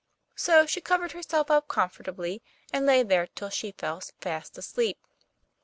So 0.35 0.65
she 0.65 0.81
covered 0.81 1.11
herself 1.11 1.51
up 1.51 1.67
comfortably, 1.67 2.41
and 2.73 2.87
lay 2.87 3.03
there 3.03 3.27
till 3.27 3.51
she 3.51 3.73
fell 3.77 4.01
fast 4.19 4.57
asleep. 4.57 4.97